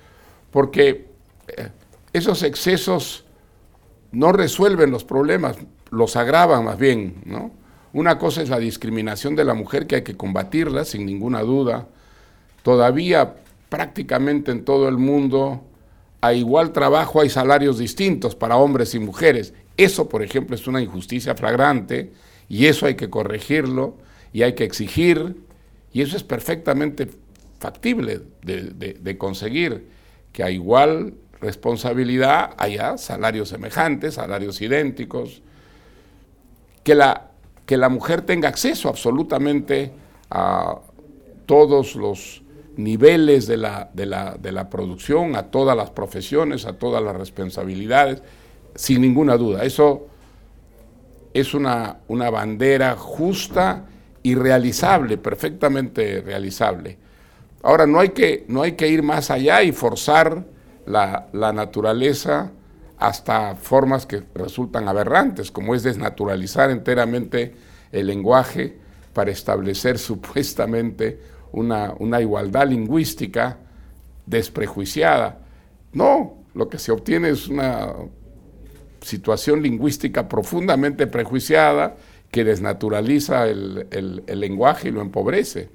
porque 0.53 1.09
eh, 1.49 1.69
esos 2.13 2.45
excesos 2.45 3.25
no 4.13 4.31
resuelven 4.31 4.93
los 4.93 5.03
problemas, 5.03 5.57
los 5.91 6.15
agravan 6.15 6.65
más 6.65 6.79
bien, 6.79 7.23
¿no? 7.25 7.51
Una 7.99 8.17
cosa 8.17 8.43
es 8.43 8.49
la 8.49 8.61
discriminación 8.61 9.35
de 9.35 9.45
la 9.45 9.55
mujer, 9.55 9.89
que 9.89 9.97
hay 9.97 10.03
que 10.03 10.17
combatirla 10.17 10.85
sin 10.85 11.05
ninguna 11.05 11.41
duda. 11.41 11.89
Todavía 12.63 13.35
prácticamente 13.69 14.53
en 14.53 14.65
todo 14.65 14.89
el 14.89 14.99
mundo 14.99 15.65
a 16.21 16.33
igual 16.33 16.71
trabajo 16.73 17.21
hay 17.21 17.29
salarios 17.29 17.77
distintos 17.77 18.37
para 18.37 18.57
hombres 18.57 18.95
y 18.95 19.01
mujeres. 19.01 19.53
Eso, 19.77 20.09
por 20.09 20.23
ejemplo, 20.23 20.55
es 20.55 20.69
una 20.69 20.81
injusticia 20.81 21.35
flagrante 21.35 22.13
y 22.49 22.67
eso 22.67 22.87
hay 22.87 22.95
que 22.95 23.11
corregirlo 23.11 23.97
y 24.33 24.43
hay 24.43 24.53
que 24.53 24.63
exigir 24.63 25.35
y 25.93 26.03
eso 26.03 26.17
es 26.17 26.23
perfectamente 26.23 27.09
factible 27.59 28.21
de, 28.45 29.19
conseguir, 29.19 29.89
que 30.33 30.45
a 30.45 30.53
igual 30.53 31.15
responsabilidad 31.41 32.55
haya 32.59 32.97
salarios 32.97 33.49
semejantes, 33.49 34.15
salarios 34.15 34.61
idénticos, 34.61 35.43
que 36.85 36.95
la 36.95 37.28
que 37.69 37.77
la 37.77 37.91
mujer 37.91 38.23
tenga 38.23 38.49
acceso 38.49 38.89
absolutamente 38.89 39.93
a 40.31 40.79
todos 41.45 41.97
los 41.97 42.43
niveles 42.79 43.47
de 43.47 43.59
la, 43.59 43.91
de 43.93 44.07
la, 44.07 44.71
producción, 44.71 45.37
a 45.37 45.51
todas 45.51 45.77
las 45.77 45.91
profesiones, 45.91 46.65
a 46.65 46.79
todas 46.79 47.03
las 47.03 47.15
responsabilidades, 47.15 48.23
sin 48.75 49.03
ninguna 49.03 49.37
duda. 49.37 49.65
Eso 49.65 50.07
es 51.35 51.53
una, 51.53 51.99
una 52.09 52.31
bandera 52.31 52.97
justa 52.97 53.85
y 54.23 54.35
realizable, 54.35 55.19
perfectamente 55.19 56.23
realizable. 56.23 56.97
Ahora, 57.63 57.87
no 57.87 58.01
hay 58.01 58.09
que, 58.09 58.47
no 58.49 58.63
hay 58.63 58.73
que 58.73 58.89
ir 58.89 59.03
más 59.03 59.31
allá 59.31 59.63
y 59.63 59.73
forzar 59.73 60.43
la, 60.87 61.29
la 61.35 61.53
naturaleza 61.53 62.51
hasta 62.99 63.55
formas 63.55 64.07
que 64.07 64.23
resultan 64.35 64.89
aberrantes, 64.89 65.51
como 65.51 65.75
es 65.75 65.83
desnaturalizar 65.83 66.71
enteramente 66.71 67.55
el 67.93 68.07
lenguaje 68.07 68.77
para 69.13 69.31
establecer 69.31 69.99
supuestamente 69.99 71.21
una, 71.53 72.21
igualdad 72.21 72.69
lingüística 72.69 73.59
desprejuiciada. 74.27 75.39
No, 75.93 76.35
lo 76.55 76.69
que 76.69 76.79
se 76.79 76.93
obtiene 76.93 77.31
es 77.31 77.49
una 77.49 77.95
situación 79.01 79.63
lingüística 79.63 80.29
profundamente 80.29 81.07
prejuiciada 81.07 81.97
que 82.31 82.45
desnaturaliza 82.45 83.47
el, 83.47 84.23
lenguaje 84.27 84.89
y 84.89 84.91
lo 84.91 85.01
empobrece. 85.01 85.71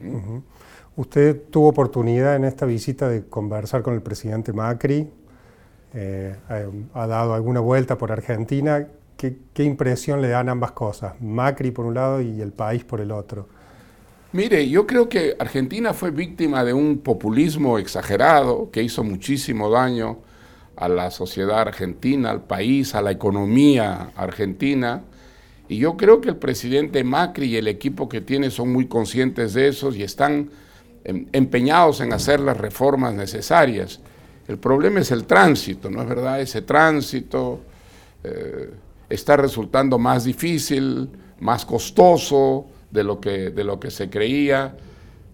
Usted 0.95 1.41
tuvo 1.49 1.69
oportunidad 1.69 2.35
en 2.35 2.43
esta 2.45 2.67
visita 2.67 3.09
de 3.09 3.25
conversar 3.25 3.81
con 3.81 3.95
el 3.95 4.03
presidente 4.03 4.53
Macri, 4.53 5.09
eh, 5.93 6.35
ha, 6.93 7.07
dado 7.07 7.33
alguna 7.33 7.59
vuelta 7.59 7.97
por 7.97 8.11
Argentina. 8.11 8.87
¿Qué, 9.17 9.63
impresión 9.63 10.21
le 10.21 10.27
dan 10.27 10.49
ambas 10.49 10.71
cosas? 10.71 11.13
Macri 11.21 11.71
por 11.71 11.85
un 11.85 11.93
lado 11.93 12.19
y 12.21 12.41
el 12.41 12.51
país 12.51 12.83
por 12.83 12.99
el 12.99 13.11
otro. 13.11 13.47
Mire, 14.33 14.67
yo 14.67 14.87
creo 14.87 15.07
que 15.07 15.35
Argentina 15.39 15.93
fue 15.93 16.11
víctima 16.11 16.63
de 16.63 16.73
un 16.73 16.97
populismo 16.97 17.77
exagerado 17.77 18.69
que 18.71 18.81
hizo 18.81 19.03
muchísimo 19.03 19.69
daño 19.69 20.17
a 20.75 20.89
la 20.89 21.11
sociedad 21.11 21.59
argentina, 21.59 22.31
al 22.31 22.41
país, 22.41 22.95
a 22.95 23.01
la 23.01 23.11
economía 23.11 24.11
argentina. 24.15 25.03
Y 25.69 25.77
yo 25.77 25.95
creo 25.95 26.19
que 26.19 26.29
el 26.29 26.37
presidente 26.37 27.03
Macri 27.03 27.45
y 27.45 27.57
el 27.57 27.67
equipo 27.67 28.09
que 28.09 28.21
tiene 28.21 28.49
son 28.49 28.73
muy 28.73 28.87
conscientes 28.87 29.53
de 29.53 29.67
eso 29.67 29.93
y 29.93 30.03
están 30.03 30.49
em, 31.03 31.27
empeñados 31.31 32.01
en 32.01 32.11
hacer 32.11 32.39
las 32.39 32.57
reformas 32.57 33.13
necesarias. 33.13 34.01
El 34.47 34.57
problema 34.57 34.99
es 34.99 35.11
el 35.11 35.25
tránsito, 35.25 35.89
¿no 35.89 36.01
es 36.01 36.09
verdad? 36.09 36.41
Ese 36.41 36.61
tránsito 36.63 37.61
eh, 38.23 38.71
está 39.09 39.37
resultando 39.37 39.97
más 39.97 40.25
difícil, 40.25 41.09
más 41.39 41.65
costoso 41.65 42.65
de 42.91 43.03
lo, 43.03 43.21
que, 43.21 43.51
de 43.51 43.63
lo 43.63 43.79
que 43.79 43.89
se 43.89 44.09
creía, 44.09 44.75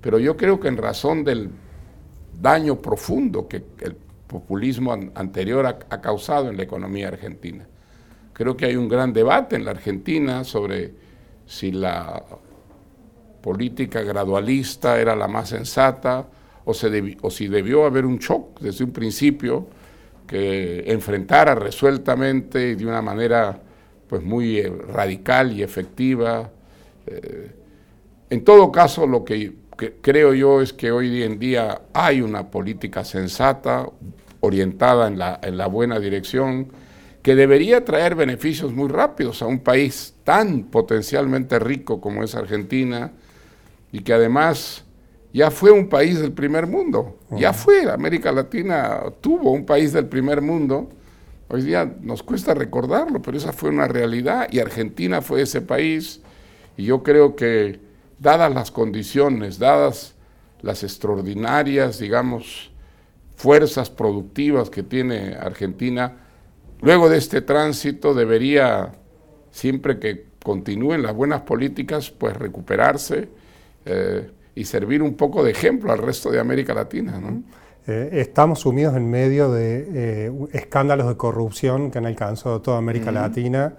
pero 0.01 0.19
yo 0.19 0.37
creo 0.37 0.59
que 0.59 0.67
en 0.67 0.77
razón 0.77 1.23
del 1.23 1.49
daño 2.39 2.75
profundo 2.81 3.47
que 3.47 3.63
el 3.81 3.95
populismo 4.27 4.93
anterior 5.15 5.65
ha, 5.65 5.79
ha 5.89 6.01
causado 6.01 6.49
en 6.49 6.57
la 6.57 6.63
economía 6.63 7.07
argentina. 7.07 7.65
Creo 8.31 8.55
que 8.55 8.65
hay 8.65 8.75
un 8.75 8.87
gran 8.87 9.11
debate 9.11 9.55
en 9.55 9.65
la 9.65 9.71
Argentina 9.71 10.43
sobre 10.43 10.93
si 11.45 11.71
la 11.71 12.23
política 13.41 14.01
gradualista 14.01 14.99
era 14.99 15.15
la 15.15 15.27
más 15.27 15.49
sensata 15.49 16.27
o, 16.69 17.29
si 17.31 17.47
debió 17.47 17.85
haber 17.85 18.05
un 18.05 18.17
shock 18.19 18.59
desde 18.59 18.83
un 18.83 18.91
principio 18.91 19.67
que 20.27 20.83
enfrentara 20.91 21.55
resueltamente 21.55 22.69
y 22.69 22.75
de 22.75 22.85
una 22.85 23.01
manera 23.01 23.59
pues 24.07 24.23
muy 24.23 24.59
eh, 24.59 24.69
radical 24.69 25.51
y 25.53 25.63
efectiva. 25.63 26.49
Eh, 27.07 27.51
en 28.29 28.43
todo 28.43 28.71
caso, 28.71 29.07
lo 29.07 29.23
que 29.23 29.53
que 29.79 29.93
creo 30.01 30.33
yo 30.33 30.61
es 30.61 30.73
que 30.73 30.91
hoy 30.91 31.23
en 31.23 31.39
día 31.39 31.81
hay 31.93 32.21
una 32.21 32.51
política 32.51 33.05
sensata, 33.05 33.87
orientada 34.41 35.07
en 35.07 35.17
la, 35.17 35.39
en 35.41 35.57
la 35.57 35.67
buena 35.67 35.99
dirección, 35.99 36.67
que 37.23 37.33
debería 37.33 37.85
traer 37.85 38.15
beneficios 38.15 38.73
muy 38.73 38.89
rápidos 38.89 39.41
a 39.41 39.45
un 39.45 39.59
país 39.59 40.15
tan 40.25 40.63
potencialmente 40.63 41.59
rico 41.59 42.01
como 42.01 42.23
es 42.23 42.35
Argentina 42.35 43.11
y 43.91 44.01
que 44.01 44.13
además 44.13 44.83
ya 45.31 45.51
fue 45.51 45.71
un 45.71 45.89
país 45.89 46.19
del 46.19 46.31
primer 46.31 46.65
mundo, 46.65 47.19
ya 47.31 47.53
fue, 47.53 47.89
América 47.91 48.31
Latina 48.31 49.03
tuvo 49.21 49.51
un 49.51 49.65
país 49.65 49.93
del 49.93 50.07
primer 50.07 50.41
mundo, 50.41 50.89
hoy 51.49 51.63
día 51.63 51.91
nos 52.01 52.23
cuesta 52.23 52.53
recordarlo, 52.53 53.21
pero 53.21 53.37
esa 53.37 53.53
fue 53.53 53.69
una 53.69 53.87
realidad 53.87 54.47
y 54.51 54.59
Argentina 54.59 55.21
fue 55.21 55.41
ese 55.41 55.61
país. 55.61 56.21
Y 56.77 56.85
yo 56.85 57.03
creo 57.03 57.35
que 57.35 57.79
dadas 58.19 58.53
las 58.53 58.71
condiciones, 58.71 59.59
dadas 59.59 60.15
las 60.61 60.83
extraordinarias, 60.83 61.99
digamos, 61.99 62.71
fuerzas 63.35 63.89
productivas 63.89 64.69
que 64.69 64.83
tiene 64.83 65.35
Argentina, 65.35 66.17
luego 66.81 67.09
de 67.09 67.17
este 67.17 67.41
tránsito 67.41 68.13
debería, 68.13 68.93
siempre 69.51 69.99
que 69.99 70.25
continúen 70.43 71.01
las 71.01 71.13
buenas 71.13 71.41
políticas, 71.41 72.11
pues 72.11 72.35
recuperarse 72.35 73.29
eh, 73.85 74.29
y 74.59 74.65
servir 74.65 75.01
un 75.01 75.13
poco 75.13 75.43
de 75.43 75.51
ejemplo 75.51 75.91
al 75.91 75.99
resto 75.99 76.29
de 76.29 76.39
América 76.39 76.73
Latina. 76.73 77.19
Eh, 77.87 78.09
estamos 78.13 78.59
sumidos 78.59 78.95
en 78.95 79.09
medio 79.09 79.51
de 79.51 79.87
eh, 79.93 80.31
escándalos 80.51 81.07
de 81.07 81.15
corrupción 81.15 81.91
que 81.91 81.97
han 81.97 82.05
alcanzado 82.05 82.61
toda 82.61 82.77
América 82.77 83.11
Latina 83.11 83.73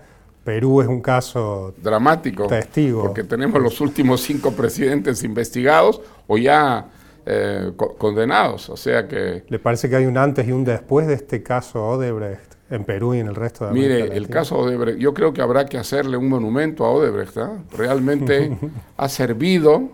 Perú 0.44 0.80
es 0.80 0.88
un 0.88 1.00
caso 1.00 1.74
dramático, 1.82 2.46
testigo. 2.46 3.02
porque 3.02 3.24
tenemos 3.24 3.60
los 3.60 3.80
últimos 3.80 4.22
cinco 4.22 4.52
presidentes 4.52 5.22
investigados 5.22 6.00
o 6.26 6.38
ya 6.38 6.88
eh, 7.26 7.72
condenados, 7.76 8.70
o 8.70 8.76
sea 8.76 9.06
que... 9.06 9.44
¿Le 9.48 9.58
parece 9.58 9.90
que 9.90 9.96
hay 9.96 10.06
un 10.06 10.16
antes 10.16 10.48
y 10.48 10.52
un 10.52 10.64
después 10.64 11.06
de 11.06 11.14
este 11.14 11.42
caso 11.42 11.86
Odebrecht 11.86 12.54
en 12.70 12.84
Perú 12.84 13.14
y 13.14 13.18
en 13.18 13.26
el 13.26 13.34
resto 13.34 13.64
de 13.64 13.70
América 13.72 14.04
Mire, 14.04 14.16
el 14.16 14.28
caso 14.28 14.56
Odebrecht, 14.56 14.98
yo 14.98 15.12
creo 15.12 15.34
que 15.34 15.42
habrá 15.42 15.66
que 15.66 15.76
hacerle 15.76 16.16
un 16.16 16.28
monumento 16.28 16.86
a 16.86 16.90
Odebrecht. 16.90 17.36
¿eh? 17.36 17.46
Realmente 17.76 18.56
ha 18.96 19.08
servido 19.08 19.90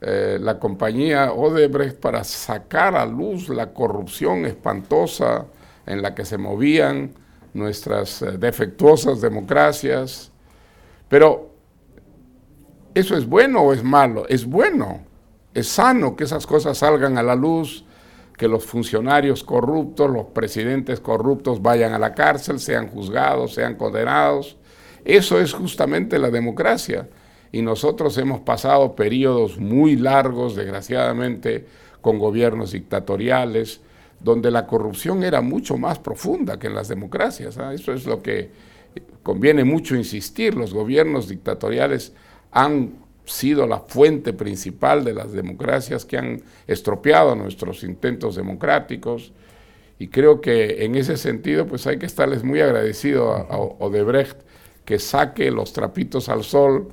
eh, 0.00 0.38
la 0.40 0.58
compañía 0.58 1.32
Odebrecht 1.32 1.98
para 1.98 2.22
sacar 2.22 2.96
a 2.96 3.06
luz 3.06 3.48
la 3.48 3.72
corrupción 3.72 4.44
espantosa 4.44 5.46
en 5.86 6.02
la 6.02 6.14
que 6.14 6.24
se 6.24 6.36
movían 6.36 7.12
nuestras 7.54 8.20
eh, 8.22 8.32
defectuosas 8.38 9.20
democracias. 9.20 10.30
Pero, 11.08 11.50
¿eso 12.94 13.16
es 13.16 13.26
bueno 13.26 13.62
o 13.62 13.72
es 13.72 13.82
malo? 13.82 14.26
Es 14.28 14.44
bueno, 14.44 15.00
es 15.54 15.68
sano 15.68 16.14
que 16.14 16.24
esas 16.24 16.46
cosas 16.46 16.78
salgan 16.78 17.16
a 17.16 17.22
la 17.22 17.34
luz, 17.34 17.84
que 18.36 18.48
los 18.48 18.66
funcionarios 18.66 19.42
corruptos, 19.42 20.10
los 20.10 20.26
presidentes 20.26 21.00
corruptos 21.00 21.62
vayan 21.62 21.94
a 21.94 21.98
la 21.98 22.14
cárcel, 22.14 22.60
sean 22.60 22.88
juzgados, 22.88 23.54
sean 23.54 23.76
condenados. 23.76 24.58
Eso 25.04 25.40
es 25.40 25.54
justamente 25.54 26.18
la 26.18 26.30
democracia. 26.30 27.08
Y 27.56 27.62
nosotros 27.62 28.18
hemos 28.18 28.40
pasado 28.40 28.94
periodos 28.94 29.58
muy 29.58 29.96
largos, 29.96 30.56
desgraciadamente, 30.56 31.64
con 32.02 32.18
gobiernos 32.18 32.72
dictatoriales, 32.72 33.80
donde 34.20 34.50
la 34.50 34.66
corrupción 34.66 35.24
era 35.24 35.40
mucho 35.40 35.78
más 35.78 35.98
profunda 35.98 36.58
que 36.58 36.66
en 36.66 36.74
las 36.74 36.88
democracias. 36.88 37.56
¿ah? 37.56 37.72
Eso 37.72 37.94
es 37.94 38.04
lo 38.04 38.22
que 38.22 38.50
conviene 39.22 39.64
mucho 39.64 39.96
insistir. 39.96 40.54
Los 40.54 40.74
gobiernos 40.74 41.28
dictatoriales 41.28 42.12
han 42.50 42.96
sido 43.24 43.66
la 43.66 43.80
fuente 43.80 44.34
principal 44.34 45.02
de 45.02 45.14
las 45.14 45.32
democracias 45.32 46.04
que 46.04 46.18
han 46.18 46.42
estropeado 46.66 47.34
nuestros 47.36 47.84
intentos 47.84 48.36
democráticos. 48.36 49.32
Y 49.98 50.08
creo 50.08 50.42
que 50.42 50.84
en 50.84 50.94
ese 50.94 51.16
sentido, 51.16 51.66
pues 51.66 51.86
hay 51.86 51.98
que 51.98 52.04
estarles 52.04 52.44
muy 52.44 52.60
agradecido 52.60 53.32
a, 53.32 53.40
a 53.44 53.56
Odebrecht 53.56 54.42
que 54.84 54.98
saque 54.98 55.50
los 55.50 55.72
trapitos 55.72 56.28
al 56.28 56.44
sol 56.44 56.90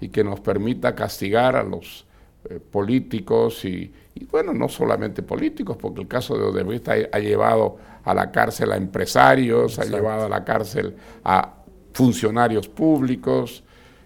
y 0.00 0.08
que 0.08 0.24
nos 0.24 0.40
permita 0.40 0.94
castigar 0.94 1.56
a 1.56 1.62
los 1.62 2.06
eh, 2.48 2.60
políticos 2.60 3.64
y, 3.64 3.92
bueno, 4.30 4.52
no 4.52 4.68
solamente 4.68 5.22
políticos, 5.22 5.76
porque 5.80 6.00
el 6.00 6.08
caso 6.08 6.36
de 6.36 6.44
Odebrecht 6.44 6.88
ha, 6.88 7.18
llevado 7.18 7.76
a 8.04 8.14
la 8.14 8.30
cárcel 8.30 8.72
a 8.72 8.76
empresarios, 8.76 9.78
ha 9.78 9.84
llevado 9.84 10.26
a 10.26 10.28
la 10.28 10.44
cárcel 10.44 10.96
a 11.24 11.54
funcionarios 11.92 12.68
públicos, 12.68 13.62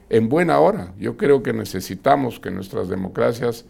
en 0.08 0.28
buena 0.28 0.58
hora. 0.58 0.92
Yo 0.98 1.16
creo 1.16 1.42
que 1.42 1.52
necesitamos 1.52 2.40
que 2.40 2.50
nuestras 2.50 2.88
democracias 2.88 3.64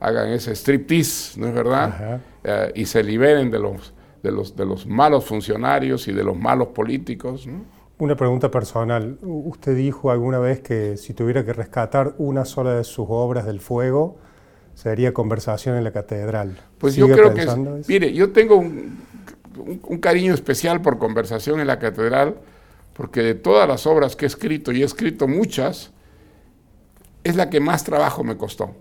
hagan 0.00 0.28
ese 0.28 0.54
striptease, 0.54 1.40
¿no 1.40 1.48
es 1.48 1.54
verdad? 1.54 2.20
Eh, 2.44 2.72
y 2.76 2.84
se 2.84 3.02
liberen 3.02 3.50
de 3.50 3.58
los, 3.58 3.94
de, 4.22 4.30
los, 4.30 4.54
de 4.54 4.66
los 4.66 4.86
malos 4.86 5.24
funcionarios 5.24 6.06
y 6.06 6.12
de 6.12 6.22
los 6.22 6.36
malos 6.36 6.68
políticos. 6.68 7.48
Una 7.98 8.14
pregunta 8.14 8.50
personal. 8.50 9.18
Usted 9.22 9.76
dijo 9.76 10.12
alguna 10.12 10.38
vez 10.38 10.60
que 10.60 10.96
si 10.96 11.14
tuviera 11.14 11.44
que 11.44 11.52
rescatar 11.52 12.14
una 12.18 12.44
sola 12.44 12.74
de 12.74 12.84
sus 12.84 13.06
obras 13.08 13.44
del 13.44 13.58
fuego, 13.58 14.18
sería 14.74 15.12
Conversación 15.12 15.76
en 15.76 15.82
la 15.82 15.90
Catedral. 15.90 16.56
Pues 16.78 16.94
yo 16.94 17.08
creo 17.08 17.34
que 17.34 17.44
mire, 17.88 18.12
yo 18.12 18.30
tengo 18.30 18.56
un, 18.56 19.98
cariño 20.00 20.32
especial 20.32 20.80
por 20.80 20.98
Conversación 20.98 21.58
en 21.58 21.66
la 21.66 21.80
Catedral, 21.80 22.36
porque 22.92 23.22
de 23.22 23.34
todas 23.34 23.66
las 23.66 23.84
obras 23.84 24.14
que 24.14 24.26
he 24.26 24.28
escrito, 24.28 24.70
y 24.70 24.82
he 24.82 24.84
escrito 24.84 25.26
muchas, 25.26 25.90
es 27.24 27.34
la 27.34 27.50
que 27.50 27.58
más 27.58 27.82
trabajo 27.82 28.22
me 28.22 28.36
costó. 28.36 28.76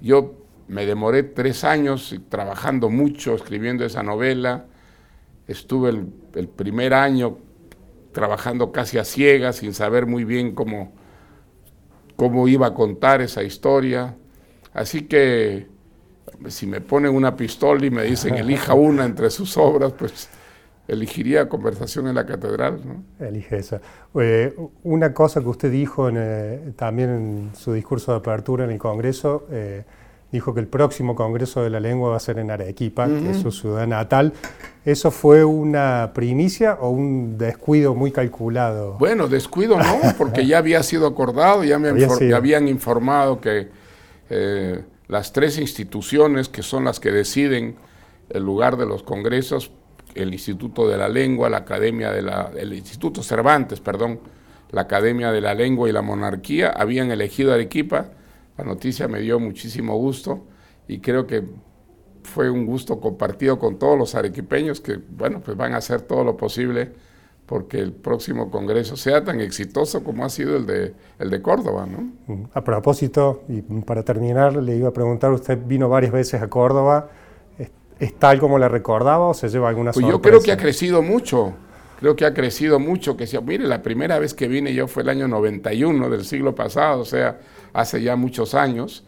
Yo 0.00 0.34
me 0.66 0.86
demoré 0.86 1.22
tres 1.22 1.62
años 1.62 2.18
trabajando 2.28 2.90
mucho, 2.90 3.36
escribiendo 3.36 3.84
esa 3.84 4.02
novela. 4.02 4.64
Estuve 5.46 5.90
el, 5.90 6.08
el 6.34 6.48
primer 6.48 6.94
año 6.94 7.38
trabajando 8.14 8.72
casi 8.72 8.96
a 8.96 9.04
ciegas, 9.04 9.56
sin 9.56 9.74
saber 9.74 10.06
muy 10.06 10.24
bien 10.24 10.54
cómo, 10.54 10.94
cómo 12.16 12.48
iba 12.48 12.68
a 12.68 12.74
contar 12.74 13.20
esa 13.20 13.42
historia. 13.42 14.16
Así 14.72 15.02
que 15.02 15.66
si 16.48 16.66
me 16.66 16.80
ponen 16.80 17.14
una 17.14 17.36
pistola 17.36 17.84
y 17.84 17.90
me 17.90 18.04
dicen 18.04 18.36
elija 18.36 18.72
una 18.90 19.04
entre 19.04 19.28
sus 19.28 19.58
obras, 19.58 19.92
pues 19.92 20.30
elegiría 20.88 21.48
Conversación 21.48 22.06
en 22.08 22.14
la 22.14 22.24
Catedral. 22.26 22.80
¿no? 22.84 23.26
Elige 23.26 23.58
esa. 23.58 23.80
Eh, 24.14 24.54
una 24.82 25.12
cosa 25.12 25.40
que 25.40 25.48
usted 25.48 25.70
dijo 25.70 26.08
eh, 26.10 26.72
también 26.76 27.10
en 27.10 27.50
su 27.54 27.72
discurso 27.72 28.12
de 28.12 28.18
apertura 28.18 28.64
en 28.64 28.70
el 28.70 28.78
Congreso, 28.78 29.46
eh, 29.50 29.84
dijo 30.34 30.52
que 30.52 30.58
el 30.58 30.66
próximo 30.66 31.14
Congreso 31.14 31.62
de 31.62 31.70
la 31.70 31.78
Lengua 31.78 32.10
va 32.10 32.16
a 32.16 32.20
ser 32.20 32.40
en 32.40 32.50
Arequipa, 32.50 33.06
que 33.06 33.30
es 33.30 33.36
su 33.38 33.52
ciudad 33.52 33.86
natal. 33.86 34.32
¿Eso 34.84 35.12
fue 35.12 35.44
una 35.44 36.10
primicia 36.12 36.74
o 36.80 36.90
un 36.90 37.38
descuido 37.38 37.94
muy 37.94 38.10
calculado? 38.10 38.96
Bueno, 38.98 39.28
descuido 39.28 39.78
no, 39.78 40.00
porque 40.18 40.44
ya 40.44 40.58
había 40.58 40.82
sido 40.82 41.06
acordado, 41.06 41.62
ya 41.62 41.78
me 41.78 41.90
habían 42.34 42.66
informado 42.66 43.40
que 43.40 43.68
eh, 44.28 44.82
las 45.06 45.32
tres 45.32 45.56
instituciones 45.56 46.48
que 46.48 46.64
son 46.64 46.84
las 46.84 46.98
que 46.98 47.12
deciden 47.12 47.76
el 48.28 48.42
lugar 48.42 48.76
de 48.76 48.86
los 48.86 49.04
congresos, 49.04 49.70
el 50.16 50.32
Instituto 50.32 50.88
de 50.88 50.96
la 50.96 51.08
Lengua, 51.08 51.48
la 51.48 51.58
Academia 51.58 52.10
de 52.10 52.22
la, 52.22 52.50
el 52.56 52.72
Instituto 52.72 53.22
Cervantes, 53.22 53.78
perdón, 53.78 54.18
la 54.72 54.80
Academia 54.80 55.30
de 55.30 55.40
la 55.40 55.54
Lengua 55.54 55.88
y 55.88 55.92
la 55.92 56.02
Monarquía, 56.02 56.70
habían 56.70 57.12
elegido 57.12 57.54
Arequipa 57.54 58.06
la 58.56 58.64
noticia 58.64 59.08
me 59.08 59.20
dio 59.20 59.40
muchísimo 59.40 59.96
gusto 59.96 60.44
y 60.88 60.98
creo 61.00 61.26
que 61.26 61.44
fue 62.22 62.50
un 62.50 62.66
gusto 62.66 63.00
compartido 63.00 63.58
con 63.58 63.78
todos 63.78 63.98
los 63.98 64.14
arequipeños 64.14 64.80
que, 64.80 64.96
bueno, 64.96 65.40
pues 65.44 65.56
van 65.56 65.74
a 65.74 65.78
hacer 65.78 66.02
todo 66.02 66.24
lo 66.24 66.36
posible 66.36 66.92
porque 67.46 67.78
el 67.78 67.92
próximo 67.92 68.50
congreso 68.50 68.96
sea 68.96 69.22
tan 69.22 69.40
exitoso 69.40 70.02
como 70.02 70.24
ha 70.24 70.30
sido 70.30 70.56
el 70.56 70.66
de, 70.66 70.94
el 71.18 71.30
de 71.30 71.42
Córdoba, 71.42 71.86
¿no? 71.86 72.46
A 72.54 72.64
propósito, 72.64 73.42
y 73.48 73.60
para 73.60 74.02
terminar, 74.02 74.56
le 74.56 74.76
iba 74.76 74.88
a 74.88 74.92
preguntar, 74.92 75.30
usted 75.32 75.58
vino 75.66 75.88
varias 75.88 76.12
veces 76.12 76.40
a 76.40 76.48
Córdoba, 76.48 77.10
¿es, 77.98 78.14
tal 78.18 78.40
como 78.40 78.58
la 78.58 78.68
recordaba 78.68 79.28
o 79.28 79.34
se 79.34 79.48
lleva 79.48 79.68
alguna 79.68 79.92
pues 79.92 80.06
Yo 80.06 80.22
creo 80.22 80.40
que 80.40 80.52
ha 80.52 80.56
crecido 80.56 81.02
mucho, 81.02 81.52
creo 82.04 82.16
que 82.16 82.26
ha 82.26 82.34
crecido 82.34 82.78
mucho, 82.78 83.16
que 83.16 83.26
sea, 83.26 83.40
mire, 83.40 83.64
la 83.64 83.80
primera 83.80 84.18
vez 84.18 84.34
que 84.34 84.46
vine 84.46 84.74
yo 84.74 84.86
fue 84.86 85.04
el 85.04 85.08
año 85.08 85.26
91 85.26 86.10
del 86.10 86.26
siglo 86.26 86.54
pasado, 86.54 87.00
o 87.00 87.04
sea, 87.06 87.40
hace 87.72 88.02
ya 88.02 88.14
muchos 88.14 88.54
años, 88.54 89.04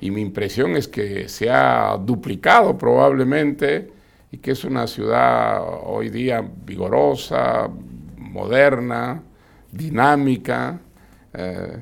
y 0.00 0.12
mi 0.12 0.20
impresión 0.20 0.76
es 0.76 0.86
que 0.86 1.28
se 1.28 1.50
ha 1.50 1.96
duplicado 1.98 2.78
probablemente 2.78 3.90
y 4.30 4.38
que 4.38 4.52
es 4.52 4.62
una 4.62 4.86
ciudad 4.86 5.60
hoy 5.86 6.08
día 6.08 6.48
vigorosa, 6.64 7.68
moderna, 8.16 9.24
dinámica. 9.72 10.78
Eh, 11.34 11.78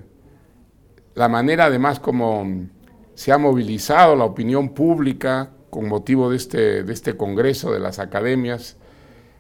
la 1.15 1.29
manera 1.29 1.67
además 1.67 2.01
como 2.01 2.69
se 3.15 3.33
ha 3.33 3.37
movilizado 3.37 4.17
la 4.17 4.25
opinión 4.25 4.71
pública 4.71 5.51
con 5.69 5.89
motivo 5.89 6.31
de 6.31 6.39
este, 6.39 6.85
de 6.85 6.93
este 6.95 7.19
Congreso 7.19 7.71
de 7.71 7.81
las 7.81 7.99
Academias 7.99 8.79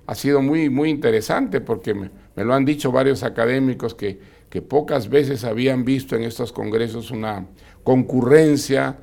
ha 0.07 0.14
sido 0.14 0.43
muy, 0.43 0.69
muy 0.69 0.90
interesante 0.90 1.61
porque 1.61 1.95
me, 1.95 2.11
lo 2.37 2.55
han 2.55 2.64
dicho 2.64 2.93
varios 2.93 3.23
académicos 3.23 3.95
que, 3.95 4.21
que, 4.51 4.62
pocas 4.62 5.09
veces 5.09 5.45
habían 5.45 5.85
visto 5.85 6.17
en 6.17 6.23
estos 6.23 6.53
congresos 6.53 7.11
una 7.11 7.47
concurrencia 7.83 8.99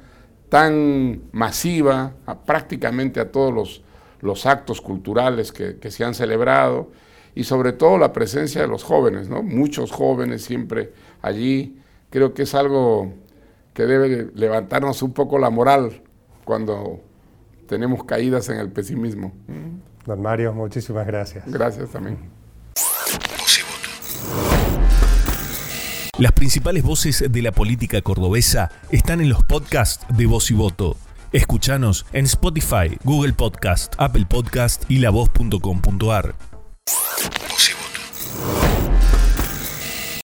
tan 0.50 1.22
masiva 1.32 2.14
prácticamente 2.46 3.20
a 3.20 3.32
todos 3.32 3.54
los, 3.54 3.84
los 4.22 4.46
actos 4.46 4.82
culturales 4.82 5.52
que, 5.52 5.78
que, 5.78 5.92
se 5.92 6.04
han 6.04 6.14
celebrado 6.14 6.92
y 7.34 7.46
sobre 7.46 7.74
todo 7.74 7.98
la 7.98 8.12
presencia 8.14 8.62
de 8.62 8.68
los 8.68 8.84
jóvenes, 8.84 9.30
¿no? 9.30 9.42
muchos 9.44 9.92
jóvenes 9.92 10.44
siempre 10.44 10.92
allí. 11.22 11.78
Creo 12.10 12.34
que 12.34 12.44
es 12.44 12.54
algo 12.54 13.14
que 13.74 13.86
debe 13.86 14.30
levantarnos 14.36 15.02
un 15.02 15.14
poco 15.14 15.40
la 15.40 15.50
moral 15.50 16.02
cuando 16.44 17.00
tenemos 17.68 18.04
caídas 18.04 18.50
en 18.50 18.58
el 18.58 18.70
pesimismo. 18.70 19.32
Don 20.06 20.22
Mario, 20.22 20.54
muchísimas 20.54 21.06
gracias. 21.06 21.44
Gracias 21.48 21.90
también. 21.90 22.18
Las 26.18 26.34
principales 26.34 26.84
voces 26.84 27.26
de 27.32 27.42
la 27.42 27.52
política 27.52 28.02
cordobesa 28.02 28.72
están 28.92 29.22
en 29.22 29.30
los 29.30 29.44
podcasts 29.44 30.06
de 30.16 30.26
Voz 30.28 30.52
y 30.52 30.54
Voto. 30.54 30.96
Escuchanos 31.32 32.06
en 32.14 32.26
Spotify, 32.26 32.98
Google 33.04 33.34
Podcast, 33.34 33.96
Apple 33.98 34.26
Podcast 34.30 34.84
y 34.90 35.00
lavoz.com.ar. 35.00 36.36